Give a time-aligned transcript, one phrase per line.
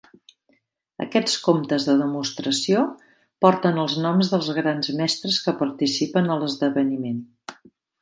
[1.03, 2.81] Aquests comptes de demostració
[3.47, 7.25] porten els noms dels Grans Mestres que participen a l'esdeveniment.